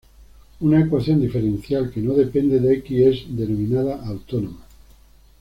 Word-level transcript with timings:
Una 0.61 0.79
ecuación 0.81 1.21
diferencial 1.21 1.91
que 1.91 2.01
no 2.01 2.15
depende 2.15 2.59
de 2.59 2.73
"x" 2.77 2.99
es 3.29 3.35
denominada 3.37 4.03
autónoma. 4.03 4.65